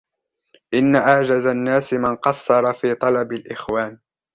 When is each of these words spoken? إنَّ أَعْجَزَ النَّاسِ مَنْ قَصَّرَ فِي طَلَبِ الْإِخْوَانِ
إنَّ 0.73 0.95
أَعْجَزَ 0.95 1.45
النَّاسِ 1.45 1.93
مَنْ 1.93 2.15
قَصَّرَ 2.15 2.73
فِي 2.73 2.95
طَلَبِ 2.95 3.31
الْإِخْوَانِ 3.33 3.99